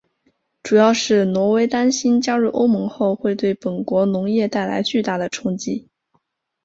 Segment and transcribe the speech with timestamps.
[0.63, 5.87] 主要是挪威担心加入欧盟后会对本国农业带来巨大的冲击。